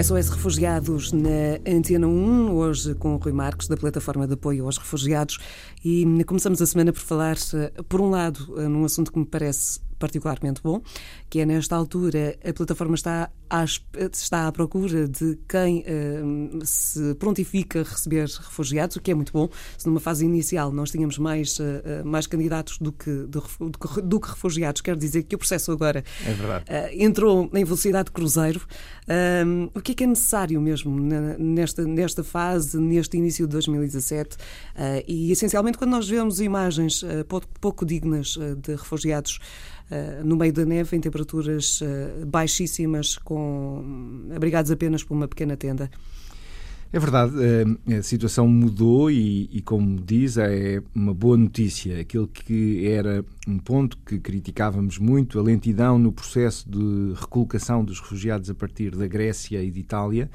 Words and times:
SOS 0.00 0.30
Refugiados 0.30 1.12
na 1.12 1.58
Antena 1.68 2.06
1, 2.06 2.54
hoje 2.54 2.94
com 2.94 3.14
o 3.14 3.18
Rui 3.18 3.32
Marques, 3.32 3.68
da 3.68 3.76
Plataforma 3.76 4.26
de 4.26 4.34
Apoio 4.34 4.64
aos 4.64 4.78
Refugiados. 4.78 5.38
E 5.84 6.06
começamos 6.24 6.62
a 6.62 6.66
semana 6.66 6.92
por 6.92 7.00
falar, 7.00 7.36
por 7.88 8.00
um 8.00 8.08
lado, 8.08 8.54
num 8.68 8.84
assunto 8.84 9.12
que 9.12 9.18
me 9.18 9.26
parece 9.26 9.80
particularmente 9.98 10.62
bom, 10.62 10.80
que 11.28 11.40
é 11.40 11.46
nesta 11.46 11.76
altura 11.76 12.36
a 12.44 12.52
plataforma 12.52 12.94
está 12.94 13.30
à, 13.52 13.64
está 14.10 14.48
à 14.48 14.52
procura 14.52 15.06
de 15.06 15.38
quem 15.46 15.80
uh, 15.80 16.64
se 16.64 17.14
prontifica 17.16 17.80
a 17.80 17.82
receber 17.82 18.26
refugiados, 18.26 18.96
o 18.96 19.00
que 19.00 19.10
é 19.10 19.14
muito 19.14 19.30
bom. 19.30 19.50
Se 19.76 19.86
numa 19.86 20.00
fase 20.00 20.24
inicial 20.24 20.72
nós 20.72 20.90
tínhamos 20.90 21.18
mais, 21.18 21.58
uh, 21.58 22.02
mais 22.02 22.26
candidatos 22.26 22.78
do 22.78 22.90
que, 22.90 23.10
do, 23.10 23.44
do, 24.02 24.18
que 24.18 24.28
refugiados, 24.30 24.80
quer 24.80 24.96
dizer 24.96 25.24
que 25.24 25.34
o 25.34 25.38
processo 25.38 25.70
agora 25.70 26.02
é 26.66 26.90
uh, 26.96 27.04
entrou 27.04 27.50
em 27.52 27.62
velocidade 27.62 28.06
de 28.06 28.12
cruzeiro. 28.12 28.62
o 29.74 29.80
que 29.82 29.92
é 29.92 29.94
que 29.94 30.04
é 30.04 30.06
necessário 30.06 30.58
mesmo 30.60 30.98
nesta, 31.38 31.84
nesta 31.84 32.24
fase, 32.24 32.78
neste 32.78 33.18
início 33.18 33.46
de 33.46 33.52
2017? 33.52 34.36
e 35.06 35.30
essencialmente 35.30 35.76
quando 35.76 35.90
nós 35.90 36.08
vemos 36.08 36.40
imagens 36.40 37.04
pouco, 37.28 37.46
pouco 37.60 37.84
dignas 37.84 38.38
de 38.62 38.72
refugiados 38.72 39.38
eh, 39.92 40.22
no 40.24 40.36
meio 40.36 40.54
da 40.54 40.64
neve, 40.64 40.96
em 40.96 41.00
temperaturas 41.00 41.80
eh, 41.82 42.24
baixíssimas, 42.24 43.18
com 43.18 43.41
abrigados 44.34 44.70
apenas 44.70 45.02
por 45.02 45.14
uma 45.14 45.28
pequena 45.28 45.56
tenda. 45.56 45.90
É 46.92 46.98
verdade, 46.98 47.32
eh, 47.40 47.96
a 47.96 48.02
situação 48.02 48.46
mudou 48.46 49.10
e, 49.10 49.48
e, 49.50 49.62
como 49.62 49.98
diz, 49.98 50.36
é 50.36 50.82
uma 50.94 51.14
boa 51.14 51.38
notícia. 51.38 51.98
Aquilo 51.98 52.28
que 52.28 52.86
era 52.86 53.24
um 53.48 53.58
ponto 53.58 53.96
que 54.04 54.18
criticávamos 54.18 54.98
muito, 54.98 55.38
a 55.38 55.42
lentidão 55.42 55.98
no 55.98 56.12
processo 56.12 56.68
de 56.68 57.14
recolocação 57.18 57.82
dos 57.82 57.98
refugiados 57.98 58.50
a 58.50 58.54
partir 58.54 58.94
da 58.94 59.06
Grécia 59.06 59.62
e 59.62 59.70
de 59.70 59.80
Itália, 59.80 60.30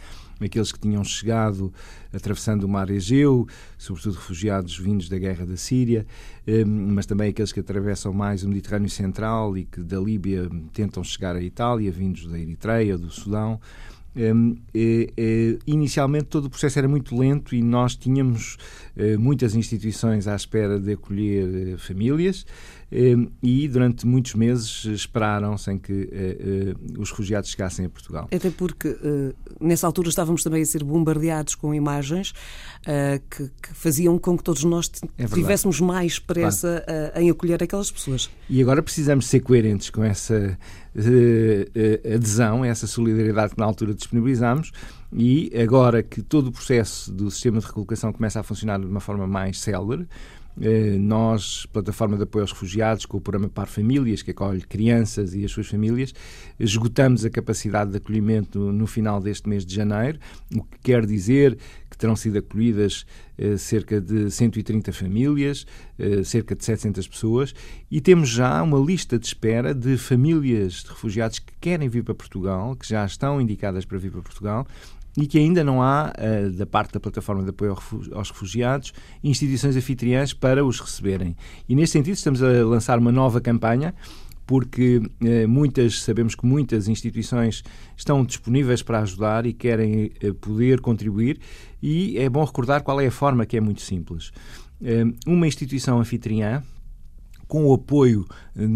aqueles 0.45 0.71
que 0.71 0.79
tinham 0.79 1.03
chegado 1.03 1.73
atravessando 2.13 2.63
o 2.63 2.67
mar 2.67 2.89
Egeu, 2.89 3.47
sobretudo 3.77 4.15
refugiados 4.15 4.77
vindos 4.77 5.09
da 5.09 5.17
guerra 5.17 5.45
da 5.45 5.57
Síria, 5.57 6.05
eh, 6.45 6.63
mas 6.63 7.05
também 7.05 7.29
aqueles 7.29 7.51
que 7.51 7.59
atravessam 7.59 8.13
mais 8.13 8.43
o 8.43 8.49
Mediterrâneo 8.49 8.89
Central 8.89 9.57
e 9.57 9.65
que 9.65 9.81
da 9.81 9.99
Líbia 9.99 10.49
tentam 10.73 11.03
chegar 11.03 11.35
à 11.35 11.41
Itália, 11.41 11.91
vindos 11.91 12.27
da 12.27 12.39
Eritreia, 12.39 12.97
do 12.97 13.09
Sudão. 13.09 13.59
Um, 14.17 14.57
eh, 14.73 15.13
eh, 15.15 15.59
inicialmente 15.67 16.25
todo 16.25 16.45
o 16.45 16.49
processo 16.49 16.79
era 16.79 16.87
muito 16.87 17.15
lento 17.15 17.53
e 17.53 17.61
nós 17.61 17.95
tínhamos 17.95 18.57
eh, 18.95 19.15
muitas 19.15 19.53
instituições 19.53 20.27
à 20.27 20.35
espera 20.35 20.79
de 20.79 20.93
acolher 20.93 21.77
famílias 21.77 22.43
Ehm, 22.89 23.27
e 23.43 23.67
durante 23.67 24.07
muitos 24.07 24.33
meses 24.33 24.85
esperaram 24.85 25.57
sem 25.57 25.77
que 25.77 26.09
os 26.97 27.09
refugiados 27.09 27.49
chegassem 27.49 27.85
a 27.85 27.89
Portugal. 27.89 28.29
Até 28.33 28.49
porque 28.49 28.95
nessa 29.59 29.85
altura 29.85 30.09
estávamos 30.09 30.43
também 30.43 30.61
a 30.61 30.65
ser 30.65 30.83
bombardeados 30.83 31.55
com 31.55 31.73
imagens 31.73 32.33
que, 33.29 33.49
que 33.61 33.73
faziam 33.73 34.17
com 34.17 34.37
que 34.37 34.43
todos 34.43 34.63
nós 34.63 34.89
é 35.17 35.25
tivéssemos 35.25 35.81
mais 35.81 36.17
pressa 36.17 36.83
claro. 36.85 37.19
em 37.19 37.29
acolher 37.29 37.61
aquelas 37.61 37.91
pessoas. 37.91 38.29
E 38.49 38.61
agora 38.61 38.81
precisamos 38.81 39.27
ser 39.27 39.41
coerentes 39.41 39.89
com 39.89 40.03
essa 40.03 40.57
adesão, 42.15 42.63
essa 42.63 42.87
solidariedade 42.87 43.53
que 43.53 43.59
na 43.59 43.65
altura 43.65 43.93
disponibilizámos 44.07 44.71
e 45.11 45.51
agora 45.61 46.01
que 46.01 46.21
todo 46.21 46.47
o 46.47 46.51
processo 46.51 47.11
do 47.11 47.29
sistema 47.29 47.59
de 47.59 47.65
recolocação 47.65 48.11
começa 48.13 48.39
a 48.39 48.43
funcionar 48.43 48.79
de 48.79 48.85
uma 48.85 48.99
forma 48.99 49.27
mais 49.27 49.59
célere, 49.59 50.07
nós, 50.99 51.65
Plataforma 51.67 52.17
de 52.17 52.23
Apoio 52.23 52.43
aos 52.43 52.51
Refugiados, 52.51 53.05
com 53.05 53.17
o 53.17 53.21
programa 53.21 53.49
Par 53.49 53.67
Famílias, 53.67 54.21
que 54.21 54.31
acolhe 54.31 54.61
crianças 54.61 55.35
e 55.35 55.45
as 55.45 55.51
suas 55.51 55.67
famílias, 55.67 56.13
esgotamos 56.59 57.23
a 57.23 57.29
capacidade 57.29 57.91
de 57.91 57.97
acolhimento 57.97 58.71
no 58.71 58.87
final 58.87 59.21
deste 59.21 59.47
mês 59.47 59.65
de 59.65 59.75
janeiro, 59.75 60.19
o 60.55 60.63
que 60.63 60.79
quer 60.83 61.05
dizer 61.05 61.57
que 61.89 61.97
terão 61.97 62.15
sido 62.15 62.37
acolhidas 62.39 63.05
eh, 63.37 63.55
cerca 63.57 64.01
de 64.01 64.31
130 64.31 64.91
famílias, 64.91 65.65
eh, 65.99 66.23
cerca 66.23 66.55
de 66.55 66.65
700 66.65 67.07
pessoas, 67.07 67.53
e 67.89 68.01
temos 68.01 68.29
já 68.29 68.61
uma 68.63 68.79
lista 68.79 69.19
de 69.19 69.27
espera 69.27 69.73
de 69.75 69.97
famílias 69.97 70.83
de 70.83 70.89
refugiados 70.89 71.39
que 71.39 71.53
querem 71.61 71.87
vir 71.87 72.03
para 72.03 72.15
Portugal, 72.15 72.75
que 72.75 72.87
já 72.87 73.05
estão 73.05 73.39
indicadas 73.39 73.85
para 73.85 73.97
vir 73.97 74.11
para 74.11 74.21
Portugal 74.21 74.67
e 75.17 75.25
que 75.25 75.39
ainda 75.39 75.63
não 75.63 75.81
há, 75.81 76.13
uh, 76.13 76.51
da 76.51 76.65
parte 76.65 76.93
da 76.93 76.99
plataforma 76.99 77.43
de 77.43 77.49
apoio 77.49 77.75
aos 78.13 78.29
refugiados, 78.29 78.93
instituições 79.23 79.75
anfitriãs 79.75 80.31
para 80.31 80.63
os 80.63 80.79
receberem. 80.79 81.35
E 81.67 81.75
nesse 81.75 81.93
sentido 81.93 82.13
estamos 82.13 82.41
a 82.43 82.47
lançar 82.63 82.99
uma 82.99 83.11
nova 83.11 83.41
campanha 83.41 83.93
porque 84.47 85.01
eh, 85.19 85.45
muitas 85.45 86.01
sabemos 86.01 86.33
que 86.33 86.45
muitas 86.45 86.87
instituições 86.87 87.63
estão 87.97 88.23
disponíveis 88.23 88.81
para 88.81 89.01
ajudar 89.01 89.45
e 89.45 89.51
querem 89.51 90.09
eh, 90.21 90.31
poder 90.31 90.79
contribuir 90.79 91.37
e 91.83 92.17
é 92.17 92.29
bom 92.29 92.43
recordar 92.45 92.81
qual 92.81 93.01
é 93.01 93.07
a 93.07 93.11
forma 93.11 93.45
que 93.45 93.57
é 93.57 93.59
muito 93.59 93.81
simples. 93.81 94.31
Eh, 94.81 95.03
uma 95.27 95.45
instituição 95.45 95.99
anfitriã 95.99 96.63
com 97.47 97.65
o 97.65 97.73
apoio 97.73 98.25
eh, 98.55 98.67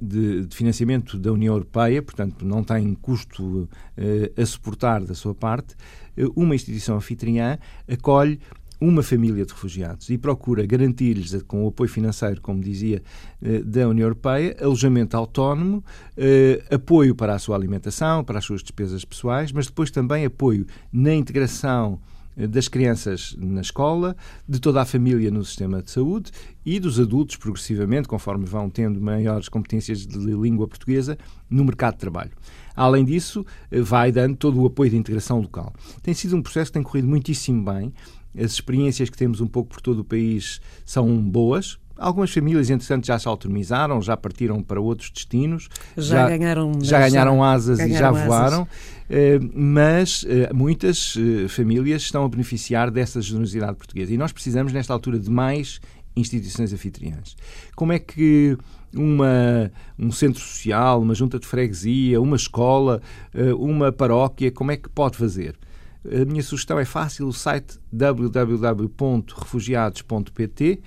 de, 0.00 0.44
de, 0.46 0.56
financiamento 0.56 1.18
da 1.18 1.32
União 1.32 1.54
Europeia, 1.54 2.02
portanto 2.02 2.44
não 2.44 2.64
tem 2.64 2.94
custo 2.94 3.68
eh, 3.96 4.32
a 4.36 4.44
suportar 4.44 5.04
da 5.04 5.14
sua 5.14 5.34
parte, 5.34 5.74
eh, 6.16 6.24
uma 6.34 6.54
instituição 6.54 6.96
anfitriã 6.96 7.58
acolhe 7.90 8.40
uma 8.80 9.02
família 9.02 9.44
de 9.44 9.52
refugiados 9.52 10.08
e 10.08 10.16
procura 10.16 10.64
garantir-lhes, 10.64 11.42
com 11.42 11.64
o 11.64 11.68
apoio 11.68 11.90
financeiro, 11.90 12.40
como 12.40 12.62
dizia, 12.62 13.02
da 13.64 13.88
União 13.88 14.04
Europeia, 14.04 14.56
alojamento 14.60 15.16
autónomo, 15.16 15.82
apoio 16.70 17.12
para 17.12 17.34
a 17.34 17.40
sua 17.40 17.56
alimentação, 17.56 18.22
para 18.22 18.38
as 18.38 18.44
suas 18.44 18.62
despesas 18.62 19.04
pessoais, 19.04 19.50
mas 19.50 19.66
depois 19.66 19.90
também 19.90 20.24
apoio 20.24 20.64
na 20.92 21.12
integração 21.12 21.98
das 22.46 22.68
crianças 22.68 23.34
na 23.38 23.60
escola, 23.60 24.16
de 24.48 24.60
toda 24.60 24.80
a 24.80 24.84
família 24.84 25.30
no 25.30 25.44
sistema 25.44 25.82
de 25.82 25.90
saúde 25.90 26.30
e 26.64 26.78
dos 26.78 27.00
adultos, 27.00 27.36
progressivamente, 27.36 28.06
conforme 28.06 28.44
vão 28.44 28.70
tendo 28.70 29.00
maiores 29.00 29.48
competências 29.48 30.06
de 30.06 30.18
língua 30.18 30.68
portuguesa, 30.68 31.18
no 31.50 31.64
mercado 31.64 31.94
de 31.94 32.00
trabalho. 32.00 32.32
Além 32.76 33.04
disso, 33.04 33.44
vai 33.70 34.12
dando 34.12 34.36
todo 34.36 34.60
o 34.60 34.66
apoio 34.66 34.90
de 34.90 34.96
integração 34.96 35.40
local. 35.40 35.72
Tem 36.02 36.14
sido 36.14 36.36
um 36.36 36.42
processo 36.42 36.70
que 36.70 36.74
tem 36.74 36.82
corrido 36.82 37.08
muitíssimo 37.08 37.64
bem. 37.64 37.92
As 38.36 38.52
experiências 38.52 39.10
que 39.10 39.16
temos 39.16 39.40
um 39.40 39.46
pouco 39.48 39.70
por 39.70 39.80
todo 39.80 40.00
o 40.00 40.04
país 40.04 40.60
são 40.84 41.20
boas, 41.20 41.78
Algumas 41.98 42.30
famílias, 42.30 42.70
entretanto, 42.70 43.06
já 43.06 43.18
se 43.18 43.26
autonomizaram, 43.26 44.00
já 44.00 44.16
partiram 44.16 44.62
para 44.62 44.80
outros 44.80 45.10
destinos. 45.10 45.68
Já, 45.96 46.18
já 46.18 46.28
ganharam, 46.28 46.72
já 46.80 47.00
ganharam 47.00 47.42
asas 47.42 47.78
ganharam 47.78 47.94
e 47.94 47.98
já 47.98 48.10
voaram. 48.12 48.62
Uh, 48.62 48.68
mas 49.52 50.22
uh, 50.22 50.54
muitas 50.54 51.16
uh, 51.16 51.48
famílias 51.48 52.02
estão 52.02 52.24
a 52.24 52.28
beneficiar 52.28 52.88
dessa 52.90 53.20
generosidade 53.20 53.76
portuguesa. 53.76 54.14
E 54.14 54.16
nós 54.16 54.30
precisamos, 54.30 54.72
nesta 54.72 54.92
altura, 54.92 55.18
de 55.18 55.28
mais 55.28 55.80
instituições 56.14 56.72
anfitriãs. 56.72 57.36
Como 57.74 57.92
é 57.92 57.98
que 57.98 58.56
uma, 58.94 59.72
um 59.98 60.12
centro 60.12 60.40
social, 60.40 61.02
uma 61.02 61.16
junta 61.16 61.40
de 61.40 61.46
freguesia, 61.46 62.20
uma 62.20 62.36
escola, 62.36 63.00
uma 63.58 63.92
paróquia, 63.92 64.50
como 64.50 64.72
é 64.72 64.76
que 64.76 64.88
pode 64.88 65.16
fazer? 65.16 65.56
A 66.04 66.24
minha 66.24 66.42
sugestão 66.42 66.76
é 66.78 66.84
fácil, 66.84 67.28
o 67.28 67.32
site 67.32 67.78
www.refugiados.pt 67.92 70.80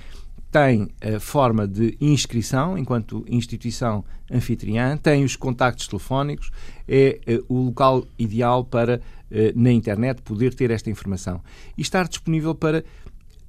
tem 0.52 0.90
a 1.02 1.20
forma 1.20 1.66
de 1.66 1.98
inscrição 2.02 2.78
enquanto 2.78 3.26
instituição 3.28 4.04
anfitriã, 4.30 4.98
tem 4.98 5.24
os 5.24 5.36
contactos 5.36 5.88
telefónicos, 5.88 6.52
é, 6.88 7.20
é 7.26 7.40
o 7.48 7.66
local 7.66 8.06
ideal 8.20 8.66
para, 8.66 9.02
eh, 9.32 9.54
na 9.56 9.72
internet, 9.72 10.22
poder 10.22 10.54
ter 10.54 10.70
esta 10.70 10.90
informação 10.90 11.42
e 11.78 11.82
estar 11.82 12.08
disponível 12.08 12.54
para 12.54 12.84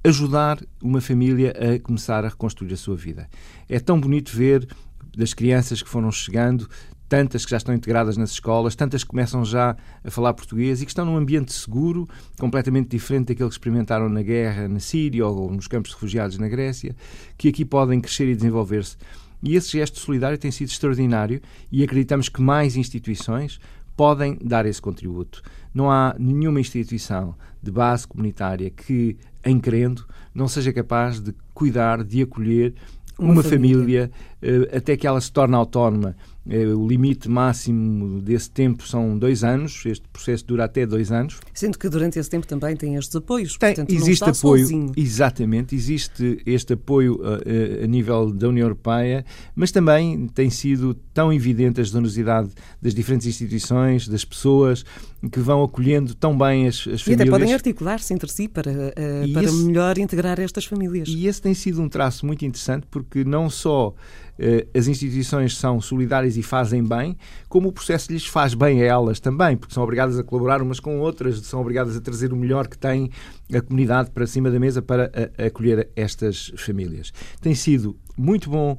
ajudar 0.03 0.59
uma 0.81 1.01
família 1.01 1.53
a 1.57 1.79
começar 1.79 2.23
a 2.25 2.29
reconstruir 2.29 2.73
a 2.73 2.77
sua 2.77 2.95
vida. 2.95 3.29
É 3.67 3.79
tão 3.79 3.99
bonito 3.99 4.35
ver 4.35 4.67
das 5.15 5.33
crianças 5.33 5.81
que 5.83 5.89
foram 5.89 6.11
chegando, 6.11 6.69
tantas 7.13 7.45
que 7.45 7.51
já 7.51 7.57
estão 7.57 7.75
integradas 7.75 8.17
nas 8.17 8.31
escolas, 8.31 8.75
tantas 8.75 9.03
que 9.03 9.09
começam 9.11 9.45
já 9.45 9.77
a 10.03 10.09
falar 10.09 10.33
português 10.33 10.81
e 10.81 10.85
que 10.85 10.89
estão 10.89 11.05
num 11.05 11.15
ambiente 11.15 11.53
seguro, 11.53 12.09
completamente 12.39 12.89
diferente 12.89 13.27
daquele 13.27 13.49
que 13.49 13.53
experimentaram 13.53 14.09
na 14.09 14.23
guerra 14.23 14.67
na 14.67 14.79
Síria 14.79 15.27
ou 15.27 15.51
nos 15.51 15.67
campos 15.67 15.91
de 15.91 15.95
refugiados 15.95 16.39
na 16.39 16.47
Grécia, 16.47 16.95
que 17.37 17.49
aqui 17.49 17.63
podem 17.63 18.01
crescer 18.01 18.27
e 18.27 18.35
desenvolver-se. 18.35 18.97
E 19.43 19.55
esse 19.55 19.73
gesto 19.73 19.99
solidário 19.99 20.39
tem 20.39 20.49
sido 20.49 20.69
extraordinário 20.69 21.39
e 21.71 21.83
acreditamos 21.83 22.29
que 22.29 22.41
mais 22.41 22.75
instituições 22.75 23.59
podem 23.95 24.35
dar 24.43 24.65
esse 24.65 24.81
contributo. 24.81 25.43
Não 25.71 25.91
há 25.91 26.15
nenhuma 26.17 26.59
instituição 26.59 27.35
de 27.61 27.69
base 27.69 28.07
comunitária 28.07 28.71
que, 28.71 29.17
em 29.45 29.59
querendo, 29.59 30.03
não 30.33 30.47
seja 30.47 30.73
capaz 30.73 31.19
de 31.19 31.31
cuidar, 31.53 32.03
de 32.03 32.23
acolher 32.23 32.73
uma, 33.19 33.33
uma 33.33 33.43
família, 33.43 33.77
família 33.77 34.11
uh, 34.41 34.77
até 34.77 34.97
que 34.97 35.05
ela 35.05 35.21
se 35.21 35.31
torne 35.31 35.53
autónoma 35.53 36.15
o 36.45 36.87
limite 36.87 37.29
máximo 37.29 38.21
desse 38.21 38.51
tempo 38.51 38.85
são 38.85 39.17
dois 39.17 39.43
anos, 39.45 39.85
este 39.85 40.05
processo 40.09 40.45
dura 40.45 40.65
até 40.65 40.85
dois 40.85 41.09
anos. 41.09 41.39
Sendo 41.53 41.77
que 41.77 41.87
durante 41.87 42.19
esse 42.19 42.29
tempo 42.29 42.45
também 42.45 42.75
tem 42.75 42.95
estes 42.95 43.15
apoios, 43.15 43.57
tem, 43.57 43.69
portanto 43.69 43.93
existe 43.93 44.23
apoio, 44.23 44.63
sozinho. 44.63 44.91
exatamente, 44.97 45.73
existe 45.73 46.41
este 46.45 46.73
apoio 46.73 47.21
a, 47.23 47.83
a, 47.83 47.87
nível 47.87 48.31
da 48.31 48.49
União 48.49 48.65
Europeia, 48.65 49.25
mas 49.55 49.71
também 49.71 50.27
tem 50.27 50.49
sido 50.49 50.93
tão 51.13 51.31
evidente 51.31 51.79
a 51.79 51.83
generosidade 51.83 52.49
das 52.81 52.93
diferentes 52.93 53.25
instituições, 53.25 54.07
das 54.07 54.25
pessoas 54.25 54.83
que 55.31 55.39
vão 55.39 55.63
acolhendo 55.63 56.13
tão 56.13 56.37
bem 56.37 56.67
as, 56.67 56.75
as 56.75 57.01
famílias. 57.01 57.07
E 57.07 57.13
até 57.13 57.25
podem 57.25 57.53
articular-se 57.53 58.13
entre 58.13 58.29
si 58.29 58.49
para, 58.49 58.69
uh, 58.69 59.33
para 59.33 59.43
esse, 59.43 59.63
melhor 59.63 59.97
integrar 59.97 60.39
estas 60.41 60.65
famílias. 60.65 61.07
E 61.07 61.25
esse 61.25 61.41
tem 61.41 61.53
sido 61.53 61.81
um 61.81 61.87
traço 61.87 62.25
muito 62.25 62.43
interessante 62.43 62.85
porque 62.91 63.23
não 63.23 63.49
só 63.49 63.93
eh, 64.32 64.32
as 64.75 64.87
instituições 64.87 65.57
são 65.57 65.79
solidárias 65.79 66.37
e 66.37 66.43
fazem 66.43 66.83
bem, 66.83 67.15
como 67.47 67.69
o 67.69 67.71
processo 67.71 68.11
lhes 68.11 68.25
faz 68.25 68.53
bem 68.53 68.81
a 68.81 68.85
elas 68.85 69.19
também, 69.19 69.55
porque 69.55 69.73
são 69.73 69.83
obrigadas 69.83 70.17
a 70.17 70.23
colaborar 70.23 70.61
umas 70.61 70.79
com 70.79 70.99
outras, 70.99 71.39
são 71.41 71.61
obrigadas 71.61 71.95
a 71.95 72.01
trazer 72.01 72.33
o 72.33 72.35
melhor 72.35 72.67
que 72.67 72.77
tem 72.77 73.09
a 73.53 73.61
comunidade 73.61 74.11
para 74.11 74.25
cima 74.25 74.49
da 74.49 74.59
mesa 74.59 74.81
para 74.81 75.11
acolher 75.37 75.89
estas 75.95 76.51
famílias. 76.57 77.13
Tem 77.41 77.53
sido 77.53 77.95
muito 78.17 78.49
bom 78.49 78.77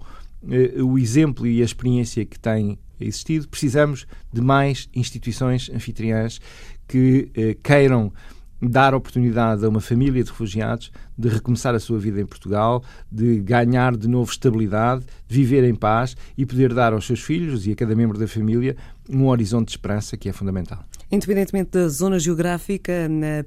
eh, 0.50 0.82
o 0.82 0.98
exemplo 0.98 1.46
e 1.46 1.62
a 1.62 1.64
experiência 1.64 2.24
que 2.24 2.38
tem 2.38 2.78
existido. 3.00 3.48
Precisamos 3.48 4.06
de 4.32 4.40
mais 4.40 4.88
instituições 4.94 5.70
anfitriãs 5.70 6.40
que 6.86 7.30
eh, 7.34 7.56
queiram 7.62 8.12
dar 8.60 8.94
oportunidade 8.94 9.64
a 9.64 9.68
uma 9.68 9.80
família 9.80 10.22
de 10.22 10.30
refugiados 10.30 10.90
de 11.16 11.28
recomeçar 11.28 11.74
a 11.74 11.80
sua 11.80 11.98
vida 11.98 12.20
em 12.20 12.26
Portugal, 12.26 12.82
de 13.10 13.40
ganhar 13.40 13.96
de 13.96 14.08
novo 14.08 14.30
estabilidade, 14.30 15.04
de 15.28 15.36
viver 15.36 15.64
em 15.64 15.74
paz 15.74 16.16
e 16.36 16.44
poder 16.44 16.74
dar 16.74 16.92
aos 16.92 17.06
seus 17.06 17.20
filhos 17.20 17.66
e 17.66 17.72
a 17.72 17.76
cada 17.76 17.94
membro 17.94 18.18
da 18.18 18.26
família 18.26 18.76
um 19.08 19.26
horizonte 19.28 19.66
de 19.66 19.72
esperança 19.72 20.16
que 20.16 20.28
é 20.28 20.32
fundamental. 20.32 20.82
Independentemente 21.10 21.70
da 21.70 21.88
zona 21.88 22.18
geográfica, 22.18 22.92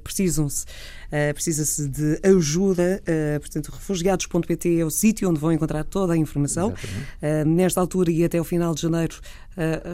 precisam-se, 0.02 0.64
uh, 0.64 1.34
precisa-se 1.34 1.88
de 1.88 2.20
ajuda. 2.22 3.02
Uh, 3.02 3.40
portanto, 3.40 3.70
refugiados.pt 3.72 4.78
é 4.78 4.84
o 4.84 4.90
sítio 4.90 5.28
onde 5.28 5.40
vão 5.40 5.52
encontrar 5.52 5.84
toda 5.84 6.12
a 6.12 6.16
informação. 6.16 6.68
Uh, 6.70 7.44
nesta 7.46 7.80
altura 7.80 8.10
e 8.10 8.24
até 8.24 8.40
o 8.40 8.44
final 8.44 8.74
de 8.74 8.82
janeiro 8.82 9.16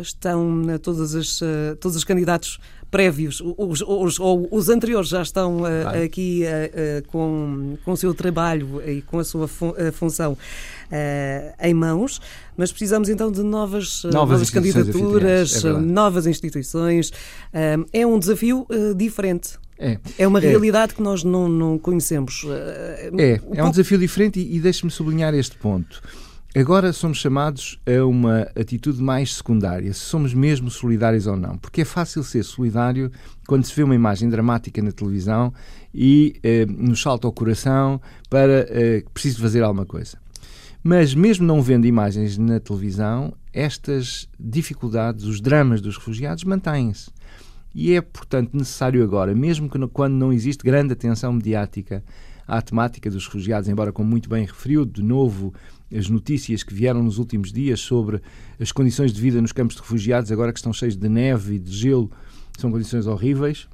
estão 0.02 0.62
todas 0.82 1.14
as, 1.14 1.40
todos 1.81 1.96
os 1.96 2.05
candidatos 2.05 2.61
prévios, 2.94 3.43
os, 3.58 3.82
os, 3.82 4.20
ou 4.20 4.46
os 4.52 4.69
anteriores 4.69 5.08
já 5.08 5.20
estão 5.20 5.62
uh, 5.62 6.05
aqui 6.05 6.44
uh, 6.44 7.05
com, 7.08 7.76
com 7.85 7.91
o 7.91 7.96
seu 7.96 8.14
trabalho 8.14 8.81
e 8.88 9.02
com 9.02 9.19
a 9.19 9.25
sua 9.25 9.49
fun 9.49 9.73
função 9.93 10.38
em 11.61 11.75
mãos, 11.75 12.20
mas 12.56 12.70
precisamos 12.70 13.08
então 13.08 13.32
de 13.32 13.43
novas, 13.43 14.05
novas, 14.05 14.14
novas 14.14 14.50
candidaturas, 14.50 15.64
é 15.64 15.73
novas 15.73 16.25
instituições. 16.25 17.11
é 17.93 18.06
um 18.06 18.17
desafio 18.17 18.64
diferente. 18.94 19.58
É. 19.76 19.99
é 20.17 20.29
uma 20.29 20.38
é. 20.38 20.43
realidade 20.43 20.93
é. 20.93 20.94
que 20.94 21.02
nós 21.02 21.25
não, 21.25 21.49
não 21.49 21.79
conhecemos. 21.79 22.47
É, 23.19 23.40
é 23.55 23.64
um 23.64 23.70
desafio 23.70 23.99
diferente 23.99 24.38
e, 24.38 24.56
e 24.56 24.61
deixe-me 24.61 24.90
sublinhar 24.90 25.35
este 25.35 25.56
ponto. 25.56 26.00
Agora 26.56 26.93
somos 26.93 27.19
chamados 27.19 27.81
a 27.85 28.06
uma 28.06 28.43
atitude 28.55 29.03
mais 29.03 29.35
secundária, 29.35 29.93
se 29.93 29.99
somos 29.99 30.33
mesmo 30.33 30.71
solidários 30.71 31.27
ou 31.27 31.37
não. 31.37 31.59
Porque 31.59 31.81
é 31.81 31.85
fácil 31.85 32.23
ser 32.23 32.45
solidário 32.45 33.11
quando 33.49 33.65
se 33.65 33.75
vê 33.75 33.83
uma 33.83 33.95
imagem 33.95 34.29
dramática 34.29 34.81
na 34.81 34.93
televisão 34.93 35.53
e 35.93 36.39
eh, 36.45 36.65
nos 36.67 37.03
salta 37.03 37.27
ao 37.27 37.33
coração 37.33 38.01
para 38.31 38.69
eh, 38.71 39.03
preciso 39.12 39.43
fazer 39.43 39.65
alguma 39.65 39.85
coisa. 39.85 40.17
Mas 40.81 41.12
mesmo 41.12 41.45
não 41.45 41.61
vendo 41.61 41.87
imagens 41.87 42.39
na 42.39 42.61
televisão, 42.61 43.35
estas 43.53 44.29
dificuldades, 44.39 45.25
os 45.25 45.41
dramas 45.41 45.81
dos 45.81 45.97
refugiados 45.97 46.45
mantêm-se. 46.45 47.11
E 47.75 47.95
é, 47.95 48.00
portanto, 48.00 48.55
necessário 48.55 49.03
agora, 49.03 49.35
mesmo 49.35 49.69
que, 49.69 49.77
quando 49.89 50.15
não 50.15 50.33
existe 50.33 50.62
grande 50.62 50.93
atenção 50.93 51.33
mediática 51.33 52.05
à 52.47 52.62
temática 52.62 53.11
dos 53.11 53.25
refugiados, 53.27 53.69
embora, 53.69 53.93
como 53.93 54.09
muito 54.09 54.29
bem 54.29 54.45
referiu, 54.45 54.85
de 54.85 55.03
novo 55.03 55.53
as 55.96 56.08
notícias 56.08 56.62
que 56.62 56.75
vieram 56.75 57.02
nos 57.02 57.19
últimos 57.19 57.52
dias 57.52 57.81
sobre 57.81 58.20
as 58.58 58.73
condições 58.73 59.12
de 59.12 59.20
vida 59.20 59.41
nos 59.41 59.52
campos 59.52 59.76
de 59.76 59.82
refugiados, 59.82 60.32
agora 60.32 60.52
que 60.52 60.58
estão 60.58 60.73
cheios 60.73 60.96
de 60.96 61.08
neve 61.08 61.55
e 61.55 61.58
de 61.58 61.73
gelo, 61.73 62.11
são 62.58 62.70
condições 62.70 63.06
horríveis. 63.06 63.69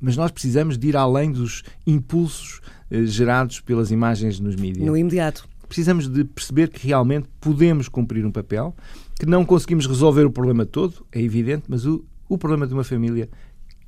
Mas 0.00 0.16
nós 0.16 0.30
precisamos 0.30 0.78
de 0.78 0.88
ir 0.88 0.96
além 0.96 1.30
dos 1.30 1.62
impulsos 1.86 2.60
eh, 2.90 3.04
gerados 3.04 3.60
pelas 3.60 3.90
imagens 3.90 4.40
nos 4.40 4.56
mídias. 4.56 4.86
No 4.86 4.96
imediato. 4.96 5.46
Precisamos 5.68 6.08
de 6.08 6.24
perceber 6.24 6.68
que 6.68 6.86
realmente 6.86 7.28
podemos 7.40 7.88
cumprir 7.88 8.24
um 8.26 8.32
papel, 8.32 8.74
que 9.18 9.26
não 9.26 9.44
conseguimos 9.44 9.86
resolver 9.86 10.24
o 10.24 10.30
problema 10.30 10.66
todo, 10.66 11.06
é 11.12 11.20
evidente, 11.20 11.64
mas 11.68 11.84
o, 11.86 12.04
o 12.28 12.38
problema 12.38 12.66
de 12.66 12.74
uma 12.74 12.82
família, 12.82 13.28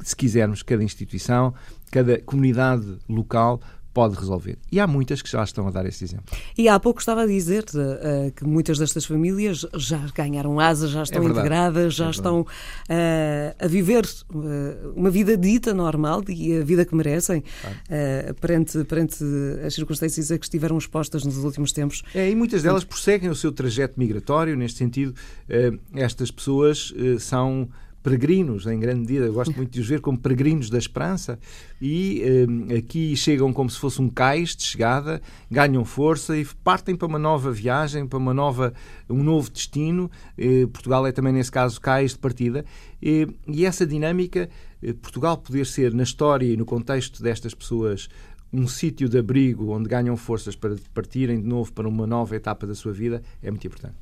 se 0.00 0.14
quisermos, 0.14 0.62
cada 0.62 0.84
instituição, 0.84 1.54
cada 1.90 2.20
comunidade 2.20 2.86
local 3.08 3.60
pode 3.92 4.16
resolver. 4.16 4.58
E 4.70 4.80
há 4.80 4.86
muitas 4.86 5.20
que 5.20 5.30
já 5.30 5.42
estão 5.44 5.66
a 5.68 5.70
dar 5.70 5.84
esse 5.86 6.04
exemplo. 6.04 6.36
E 6.56 6.68
há 6.68 6.78
pouco 6.80 7.00
estava 7.00 7.22
a 7.22 7.26
dizer 7.26 7.64
uh, 7.74 8.32
que 8.32 8.44
muitas 8.44 8.78
destas 8.78 9.04
famílias 9.04 9.66
já 9.76 9.98
ganharam 10.14 10.58
asas, 10.58 10.90
já 10.90 11.02
estão 11.02 11.22
é 11.22 11.26
integradas, 11.26 11.94
já 11.94 12.06
é 12.06 12.10
estão 12.10 12.40
uh, 12.40 12.46
a 13.58 13.66
viver 13.66 14.04
uh, 14.04 14.92
uma 14.96 15.10
vida 15.10 15.36
dita 15.36 15.74
normal 15.74 16.22
e 16.28 16.56
a 16.56 16.64
vida 16.64 16.84
que 16.84 16.94
merecem 16.94 17.42
perante, 18.40 18.84
perante 18.84 19.24
as 19.66 19.74
circunstâncias 19.74 20.30
a 20.30 20.38
que 20.38 20.44
estiveram 20.44 20.78
expostas 20.78 21.24
nos 21.24 21.36
últimos 21.38 21.72
tempos. 21.72 22.02
É, 22.14 22.30
e 22.30 22.34
muitas 22.34 22.62
delas 22.62 22.84
prosseguem 22.84 23.28
o 23.28 23.34
seu 23.34 23.52
trajeto 23.52 23.98
migratório. 23.98 24.56
Neste 24.56 24.78
sentido, 24.78 25.14
estas 25.94 26.30
pessoas 26.30 26.92
são 27.18 27.68
peregrinos, 28.02 28.66
em 28.66 28.78
grande 28.78 29.00
medida, 29.00 29.26
eu 29.26 29.32
gosto 29.32 29.54
muito 29.56 29.70
de 29.70 29.80
os 29.80 29.88
ver 29.88 30.00
como 30.00 30.18
peregrinos 30.18 30.68
da 30.68 30.78
esperança, 30.78 31.38
e 31.80 32.22
eh, 32.70 32.76
aqui 32.78 33.14
chegam 33.16 33.52
como 33.52 33.70
se 33.70 33.78
fosse 33.78 34.02
um 34.02 34.08
cais 34.08 34.56
de 34.56 34.64
chegada, 34.64 35.22
ganham 35.50 35.84
força 35.84 36.36
e 36.36 36.44
partem 36.64 36.96
para 36.96 37.06
uma 37.06 37.18
nova 37.18 37.50
viagem, 37.52 38.06
para 38.06 38.18
uma 38.18 38.34
nova, 38.34 38.74
um 39.08 39.22
novo 39.22 39.50
destino. 39.50 40.10
Eh, 40.36 40.66
Portugal 40.66 41.06
é 41.06 41.12
também, 41.12 41.32
nesse 41.32 41.50
caso, 41.50 41.80
cais 41.80 42.12
de 42.12 42.18
partida, 42.18 42.64
e, 43.00 43.28
e 43.46 43.64
essa 43.64 43.86
dinâmica, 43.86 44.48
eh, 44.82 44.92
Portugal 44.92 45.36
poder 45.36 45.66
ser, 45.66 45.94
na 45.94 46.02
história 46.02 46.46
e 46.46 46.56
no 46.56 46.64
contexto 46.64 47.22
destas 47.22 47.54
pessoas, 47.54 48.08
um 48.52 48.68
sítio 48.68 49.08
de 49.08 49.18
abrigo 49.18 49.72
onde 49.72 49.88
ganham 49.88 50.16
forças 50.16 50.54
para 50.54 50.76
partirem 50.92 51.40
de 51.40 51.46
novo 51.46 51.72
para 51.72 51.88
uma 51.88 52.06
nova 52.06 52.36
etapa 52.36 52.66
da 52.66 52.74
sua 52.74 52.92
vida, 52.92 53.22
é 53.42 53.50
muito 53.50 53.66
importante. 53.66 53.94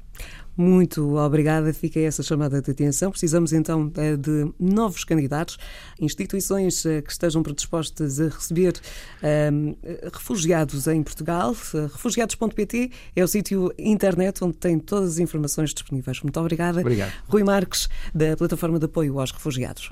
Muito 0.56 1.16
obrigada. 1.16 1.72
Fica 1.72 1.98
essa 2.00 2.22
chamada 2.22 2.60
de 2.60 2.70
atenção. 2.70 3.10
Precisamos 3.10 3.52
então 3.52 3.90
eh, 3.96 4.16
de 4.16 4.52
novos 4.58 5.04
candidatos, 5.04 5.58
instituições 5.98 6.84
eh, 6.84 7.00
que 7.00 7.10
estejam 7.10 7.42
predispostas 7.42 8.20
a 8.20 8.28
receber 8.28 8.74
um, 9.22 9.26
ehm, 9.26 9.76
refugiados 10.12 10.86
em 10.86 11.02
Portugal. 11.02 11.56
Refugiados.pt 11.92 12.90
é 13.16 13.24
o 13.24 13.28
sítio 13.28 13.72
internet 13.78 14.44
onde 14.44 14.56
tem 14.58 14.78
todas 14.78 15.12
as 15.12 15.18
informações 15.18 15.72
disponíveis. 15.72 16.20
Muito 16.22 16.38
obrigada. 16.38 16.80
Obrigado. 16.80 17.12
Rui 17.26 17.42
Marques, 17.42 17.88
da 18.14 18.36
Plataforma 18.36 18.78
de 18.78 18.84
Apoio 18.84 19.18
aos 19.18 19.30
Refugiados. 19.30 19.90